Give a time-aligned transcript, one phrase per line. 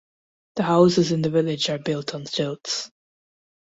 [0.55, 2.89] The houses in the village are built on stilts.